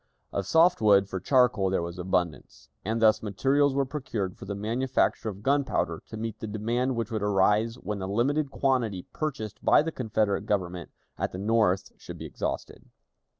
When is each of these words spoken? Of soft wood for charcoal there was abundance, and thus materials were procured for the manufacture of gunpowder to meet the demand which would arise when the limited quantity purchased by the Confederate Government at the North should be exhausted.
Of 0.33 0.47
soft 0.47 0.81
wood 0.81 1.07
for 1.07 1.19
charcoal 1.19 1.69
there 1.69 1.83
was 1.83 1.99
abundance, 1.99 2.69
and 2.83 2.99
thus 2.99 3.21
materials 3.21 3.75
were 3.75 3.85
procured 3.85 4.35
for 4.35 4.45
the 4.45 4.55
manufacture 4.55 5.29
of 5.29 5.43
gunpowder 5.43 6.01
to 6.07 6.17
meet 6.17 6.39
the 6.39 6.47
demand 6.47 6.95
which 6.95 7.11
would 7.11 7.21
arise 7.21 7.75
when 7.75 7.99
the 7.99 8.07
limited 8.07 8.49
quantity 8.49 9.03
purchased 9.13 9.63
by 9.63 9.83
the 9.83 9.91
Confederate 9.91 10.47
Government 10.47 10.89
at 11.19 11.33
the 11.33 11.37
North 11.37 11.91
should 11.97 12.17
be 12.17 12.25
exhausted. 12.25 12.85